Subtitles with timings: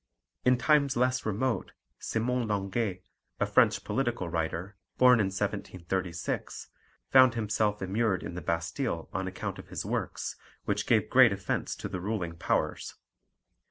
[0.43, 3.03] In times less remote, Simon Linguet,
[3.39, 6.69] a French political writer (born in 1736),
[7.11, 11.75] found himself immured in the Bastille on account of his works, which gave great offence
[11.75, 12.95] to the ruling powers.